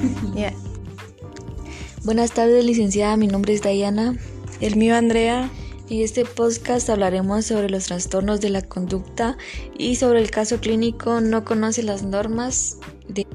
Buenas 2.04 2.32
tardes, 2.32 2.64
licenciada. 2.64 3.16
Mi 3.16 3.26
nombre 3.26 3.52
es 3.52 3.62
Dayana. 3.62 4.16
El 4.60 4.76
mío, 4.76 4.96
Andrea. 4.96 5.50
En 5.88 6.00
este 6.00 6.24
podcast 6.24 6.88
hablaremos 6.88 7.46
sobre 7.46 7.68
los 7.68 7.84
trastornos 7.84 8.40
de 8.40 8.50
la 8.50 8.62
conducta 8.62 9.36
y 9.76 9.96
sobre 9.96 10.20
el 10.20 10.30
caso 10.30 10.60
clínico 10.60 11.20
no 11.20 11.44
conoce 11.44 11.82
las 11.82 12.02
normas 12.02 12.78
de... 13.08 13.26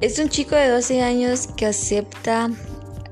Es 0.00 0.18
un 0.18 0.30
chico 0.30 0.54
de 0.54 0.68
12 0.68 1.02
años 1.02 1.48
que 1.56 1.66
acepta 1.66 2.50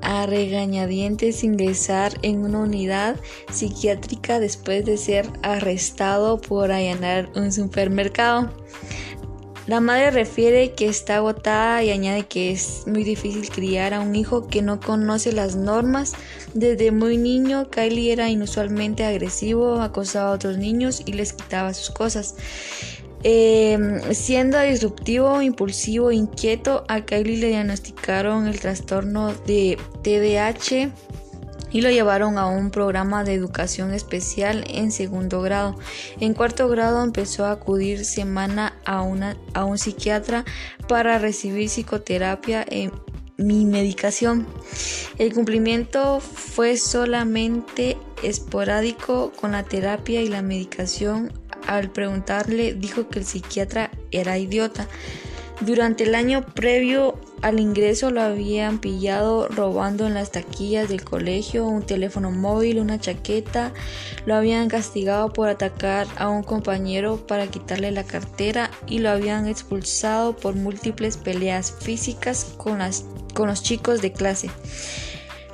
a 0.01 0.25
regañadientes 0.25 1.43
ingresar 1.43 2.13
en 2.21 2.39
una 2.39 2.59
unidad 2.59 3.17
psiquiátrica 3.51 4.39
después 4.39 4.85
de 4.85 4.97
ser 4.97 5.29
arrestado 5.43 6.39
por 6.39 6.71
allanar 6.71 7.29
un 7.35 7.51
supermercado. 7.51 8.51
La 9.67 9.81
madre 9.81 10.11
refiere 10.11 10.71
que 10.71 10.87
está 10.87 11.17
agotada 11.17 11.83
y 11.83 11.89
añade 11.89 12.25
que 12.25 12.51
es 12.51 12.87
muy 12.87 13.03
difícil 13.03 13.49
criar 13.49 13.93
a 13.93 13.99
un 13.99 14.15
hijo 14.15 14.47
que 14.47 14.61
no 14.61 14.79
conoce 14.79 15.33
las 15.33 15.57
normas. 15.57 16.13
Desde 16.53 16.91
muy 16.91 17.17
niño, 17.17 17.69
Kylie 17.69 18.13
era 18.13 18.29
inusualmente 18.29 19.03
agresivo, 19.03 19.81
acosaba 19.81 20.29
a 20.29 20.35
otros 20.35 20.57
niños 20.57 21.03
y 21.05 21.11
les 21.11 21.33
quitaba 21.33 21.73
sus 21.73 21.89
cosas. 21.89 22.35
Em, 23.23 23.99
siendo 24.13 24.57
disruptivo, 24.61 25.41
impulsivo, 25.41 26.13
inquieto, 26.13 26.85
a 26.87 27.01
Kylie 27.01 27.37
le 27.37 27.47
diagnosticaron 27.47 28.47
el 28.47 28.61
trastorno 28.61 29.33
de 29.45 29.77
TDAH 30.01 30.93
y 31.71 31.81
lo 31.81 31.89
llevaron 31.89 32.37
a 32.37 32.47
un 32.47 32.71
programa 32.71 33.23
de 33.23 33.33
educación 33.33 33.93
especial 33.93 34.63
en 34.67 34.91
segundo 34.91 35.41
grado. 35.41 35.75
En 36.19 36.33
cuarto 36.33 36.67
grado 36.67 37.03
empezó 37.03 37.45
a 37.45 37.51
acudir 37.51 38.05
semana 38.05 38.73
a, 38.85 39.01
una, 39.01 39.37
a 39.53 39.65
un 39.65 39.77
psiquiatra 39.77 40.45
para 40.87 41.19
recibir 41.19 41.69
psicoterapia 41.69 42.65
y 42.69 42.89
medicación. 43.37 44.47
El 45.17 45.33
cumplimiento 45.33 46.19
fue 46.19 46.77
solamente 46.77 47.97
esporádico 48.23 49.31
con 49.39 49.51
la 49.51 49.63
terapia 49.63 50.21
y 50.21 50.27
la 50.27 50.41
medicación. 50.41 51.31
Al 51.67 51.91
preguntarle 51.91 52.73
dijo 52.73 53.09
que 53.09 53.19
el 53.19 53.25
psiquiatra 53.25 53.91
era 54.11 54.37
idiota. 54.37 54.87
Durante 55.61 56.03
el 56.03 56.15
año 56.15 56.45
previo 56.45 57.19
al 57.41 57.59
ingreso 57.59 58.09
lo 58.09 58.21
habían 58.21 58.79
pillado 58.79 59.47
robando 59.47 60.07
en 60.07 60.13
las 60.13 60.31
taquillas 60.31 60.89
del 60.89 61.03
colegio 61.03 61.65
un 61.65 61.83
teléfono 61.83 62.31
móvil, 62.31 62.79
una 62.79 62.99
chaqueta, 62.99 63.73
lo 64.25 64.35
habían 64.35 64.67
castigado 64.69 65.31
por 65.31 65.49
atacar 65.49 66.07
a 66.17 66.29
un 66.29 66.43
compañero 66.43 67.25
para 67.27 67.47
quitarle 67.47 67.91
la 67.91 68.03
cartera 68.03 68.71
y 68.87 68.99
lo 68.99 69.09
habían 69.09 69.47
expulsado 69.47 70.35
por 70.35 70.55
múltiples 70.55 71.17
peleas 71.17 71.71
físicas 71.71 72.53
con, 72.57 72.79
con 73.33 73.47
los 73.47 73.61
chicos 73.61 74.01
de 74.01 74.11
clase. 74.11 74.49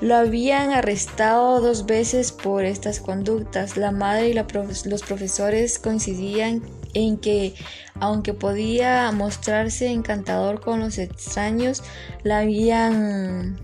Lo 0.04 0.18
habían 0.18 0.72
arrestado 0.72 1.62
dos 1.62 1.86
veces 1.86 2.34
por 2.34 2.66
estas 2.66 3.00
conductas. 3.00 3.78
La 3.78 3.92
madre 3.92 4.28
y 4.28 4.34
los 4.34 5.02
profesores 5.02 5.80
coincidían 5.80 6.62
en 6.94 7.16
que, 7.18 7.56
aunque 8.02 8.34
podía 8.34 9.10
mostrarse 9.14 9.88
encantador 9.88 10.60
con 10.60 10.82
los 10.82 10.98
extraños, 10.98 11.84
la 12.24 12.40
habían 12.40 13.58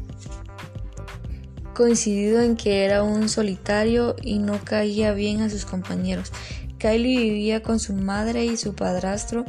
coincidido 1.74 2.42
en 2.42 2.56
que 2.56 2.86
era 2.86 3.04
un 3.04 3.28
solitario 3.28 4.16
y 4.22 4.40
no 4.40 4.64
caía 4.64 5.12
bien 5.12 5.42
a 5.42 5.50
sus 5.50 5.66
compañeros. 5.66 6.32
Kylie 6.78 7.20
vivía 7.20 7.62
con 7.62 7.82
su 7.82 7.92
madre 7.92 8.46
y 8.46 8.56
su 8.56 8.76
padrastro 8.76 9.44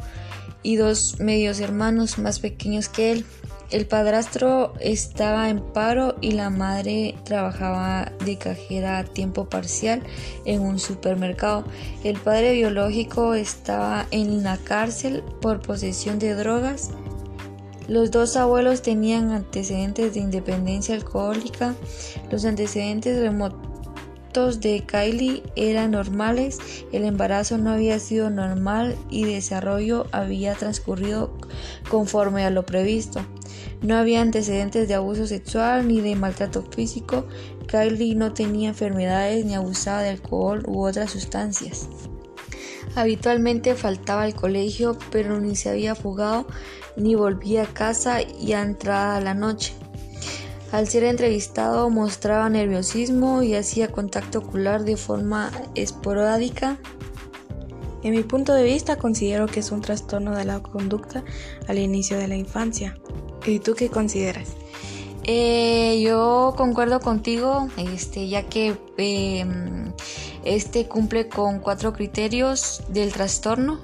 y 0.61 0.75
dos 0.75 1.21
medios 1.21 1.61
hermanos 1.61 2.17
más 2.17 2.41
pequeños 2.41 2.89
que 2.89 3.13
él. 3.13 3.25
El 3.71 3.87
padrastro 3.87 4.73
estaba 4.81 5.49
en 5.49 5.61
paro 5.61 6.15
y 6.19 6.31
la 6.31 6.49
madre 6.49 7.15
trabajaba 7.23 8.11
de 8.25 8.37
cajera 8.37 8.97
a 8.97 9.05
tiempo 9.05 9.47
parcial 9.47 10.03
en 10.43 10.59
un 10.59 10.77
supermercado. 10.77 11.63
El 12.03 12.19
padre 12.19 12.51
biológico 12.51 13.33
estaba 13.33 14.07
en 14.11 14.43
la 14.43 14.57
cárcel 14.57 15.23
por 15.41 15.61
posesión 15.61 16.19
de 16.19 16.35
drogas. 16.35 16.91
Los 17.87 18.11
dos 18.11 18.35
abuelos 18.35 18.81
tenían 18.81 19.31
antecedentes 19.31 20.15
de 20.15 20.19
independencia 20.19 20.93
alcohólica. 20.93 21.73
Los 22.29 22.43
antecedentes 22.43 23.21
remotos 23.21 24.59
de 24.59 24.83
Kylie 24.85 25.43
eran 25.55 25.91
normales, 25.91 26.57
el 26.91 27.05
embarazo 27.05 27.57
no 27.57 27.71
había 27.71 27.99
sido 27.99 28.29
normal 28.29 28.97
y 29.09 29.23
desarrollo 29.23 30.07
había 30.11 30.55
transcurrido 30.55 31.31
conforme 31.89 32.43
a 32.45 32.49
lo 32.49 32.65
previsto. 32.65 33.25
No 33.81 33.97
había 33.97 34.21
antecedentes 34.21 34.87
de 34.87 34.93
abuso 34.93 35.25
sexual 35.25 35.87
ni 35.87 36.01
de 36.01 36.15
maltrato 36.15 36.61
físico. 36.61 37.25
Kylie 37.67 38.15
no 38.15 38.31
tenía 38.31 38.69
enfermedades 38.69 39.43
ni 39.45 39.55
abusaba 39.55 40.01
de 40.01 40.09
alcohol 40.09 40.63
u 40.67 40.85
otras 40.85 41.09
sustancias. 41.11 41.89
Habitualmente 42.95 43.73
faltaba 43.73 44.23
al 44.23 44.35
colegio, 44.35 44.97
pero 45.11 45.39
ni 45.39 45.55
se 45.55 45.69
había 45.69 45.95
fugado 45.95 46.45
ni 46.95 47.15
volvía 47.15 47.63
a 47.63 47.73
casa 47.73 48.21
y 48.21 48.53
a 48.53 48.61
entrada 48.61 49.19
la 49.21 49.33
noche. 49.33 49.73
Al 50.71 50.87
ser 50.87 51.03
entrevistado 51.03 51.89
mostraba 51.89 52.49
nerviosismo 52.49 53.43
y 53.43 53.55
hacía 53.55 53.91
contacto 53.91 54.39
ocular 54.39 54.83
de 54.83 54.95
forma 54.95 55.51
esporádica. 55.75 56.77
En 58.03 58.11
mi 58.11 58.23
punto 58.23 58.53
de 58.53 58.63
vista 58.63 58.95
considero 58.95 59.47
que 59.47 59.59
es 59.59 59.71
un 59.71 59.81
trastorno 59.81 60.35
de 60.35 60.45
la 60.45 60.61
conducta 60.61 61.23
al 61.67 61.77
inicio 61.77 62.17
de 62.17 62.27
la 62.27 62.35
infancia. 62.35 62.95
¿Y 63.45 63.59
tú 63.59 63.73
qué 63.75 63.89
consideras? 63.89 64.49
Eh, 65.23 66.01
yo 66.03 66.53
concuerdo 66.57 66.99
contigo, 66.99 67.67
este, 67.77 68.27
ya 68.27 68.43
que 68.43 68.75
em, 68.97 69.91
este 70.43 70.87
cumple 70.87 71.27
con 71.27 71.59
cuatro 71.59 71.93
criterios 71.93 72.83
del 72.89 73.13
trastorno. 73.13 73.79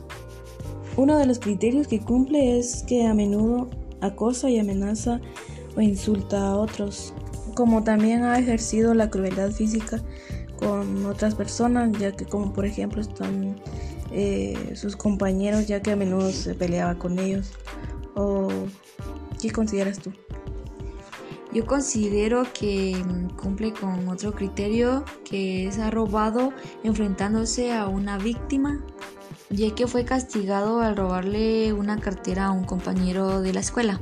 Uno 0.96 1.18
de 1.18 1.28
los 1.28 1.40
criterios 1.40 1.88
que 1.88 2.00
cumple 2.00 2.58
es 2.58 2.84
que 2.88 3.06
a 3.06 3.14
menudo 3.14 3.70
acosa 4.02 4.50
y 4.50 4.60
amenaza 4.60 5.22
o 5.76 5.82
insulta 5.82 6.48
a 6.48 6.58
otros, 6.58 7.14
como 7.56 7.84
también 7.84 8.24
ha 8.24 8.40
ejercido 8.40 8.96
la 8.96 9.10
crueldad 9.10 9.52
física 9.52 10.02
con 10.58 11.06
otras 11.06 11.36
personas, 11.36 11.92
ya 12.00 12.12
que 12.14 12.26
como 12.26 12.52
por 12.52 12.66
ejemplo 12.66 13.00
están 13.00 13.58
eh, 14.12 14.72
sus 14.74 14.96
compañeros, 14.96 15.68
ya 15.68 15.82
que 15.82 15.92
a 15.92 15.96
menudo 15.96 16.32
se 16.32 16.56
peleaba 16.56 16.96
con 16.96 17.20
ellos, 17.20 17.52
o 18.16 18.48
¿Qué 19.42 19.52
consideras 19.52 20.00
tú? 20.00 20.12
Yo 21.54 21.66
considero 21.66 22.46
que 22.54 23.02
cumple 23.42 23.74
con 23.74 24.08
otro 24.10 24.34
criterio 24.34 25.06
que 25.24 25.68
es 25.68 25.80
ha 25.80 25.90
robado 25.90 26.52
enfrentándose 26.84 27.74
a 27.74 27.88
una 27.88 28.18
víctima, 28.18 28.84
ya 29.50 29.74
que 29.74 29.88
fue 29.88 30.04
castigado 30.04 30.82
al 30.82 30.98
robarle 30.98 31.72
una 31.74 32.00
cartera 32.00 32.48
a 32.48 32.52
un 32.52 32.66
compañero 32.66 33.42
de 33.42 33.54
la 33.54 33.62
escuela. 33.62 34.02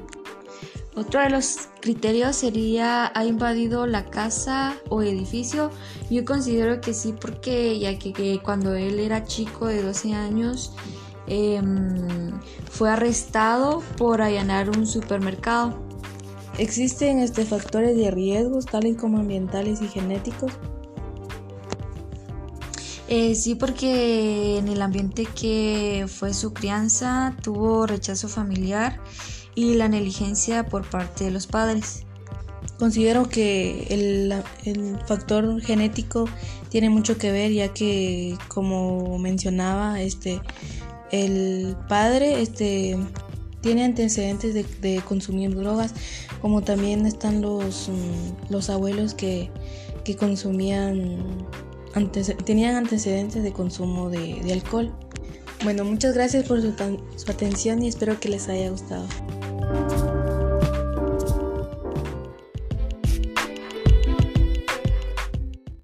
Otro 0.95 1.19
de 1.19 1.29
los 1.29 1.67
criterios 1.81 2.37
sería 2.37 3.11
ha 3.13 3.25
invadido 3.25 3.85
la 3.85 4.05
casa 4.05 4.75
o 4.89 5.01
edificio. 5.01 5.69
Yo 6.09 6.23
considero 6.23 6.79
que 6.79 6.93
sí 6.93 7.13
porque 7.19 7.77
ya 7.77 7.99
que, 7.99 8.39
cuando 8.41 8.75
él 8.75 8.99
era 8.99 9.25
chico 9.25 9.67
de 9.67 9.83
12 9.83 10.13
años 10.13 10.73
Em, 11.27 12.39
fue 12.69 12.91
arrestado 12.91 13.81
por 13.97 14.21
allanar 14.21 14.69
un 14.69 14.85
supermercado. 14.85 15.79
¿Existen 16.57 17.19
este, 17.19 17.45
factores 17.45 17.97
de 17.97 18.11
riesgos 18.11 18.65
tales 18.65 18.95
como 18.95 19.19
ambientales 19.19 19.81
y 19.81 19.87
genéticos? 19.87 20.51
Eh, 23.07 23.35
sí, 23.35 23.55
porque 23.55 24.57
en 24.57 24.67
el 24.67 24.81
ambiente 24.81 25.25
que 25.25 26.05
fue 26.07 26.33
su 26.33 26.53
crianza 26.53 27.35
tuvo 27.43 27.85
rechazo 27.85 28.27
familiar 28.27 28.99
y 29.53 29.75
la 29.75 29.87
negligencia 29.87 30.65
por 30.65 30.89
parte 30.89 31.25
de 31.25 31.31
los 31.31 31.45
padres. 31.45 32.03
Considero 32.79 33.29
que 33.29 33.87
el, 33.89 34.33
el, 34.65 34.99
factor 35.07 35.61
genético 35.61 36.25
tiene 36.69 36.89
mucho 36.89 37.17
que 37.17 37.31
ver 37.31 37.51
ya 37.51 37.73
que 37.73 38.37
como 38.49 39.17
mencionaba 39.19 40.01
este 40.01 40.41
el 41.23 41.75
padre 41.87 42.41
este, 42.41 42.97
tiene 43.61 43.83
antecedentes 43.83 44.53
de, 44.53 45.01
consumir 45.01 45.55
drogas, 45.55 45.93
como 46.41 46.61
también 46.61 47.05
están 47.05 47.41
los, 47.41 47.89
mm, 47.89 48.51
los 48.51 48.69
abuelos 48.69 49.13
que, 49.13 49.49
consumían, 50.19 51.17
tenían 52.45 52.75
antecedentes 52.75 53.41
de 53.41 53.51
consumo 53.51 54.09
de, 54.09 54.53
alcohol. 54.53 54.93
Bueno, 55.63 55.83
muchas 55.83 56.13
gracias 56.13 56.47
por 56.47 56.61
su 56.61 57.31
atención 57.31 57.81
y 57.81 57.87
espero 57.87 58.19
que 58.19 58.29
les 58.29 58.47
haya 58.49 58.69
gustado. 58.69 59.07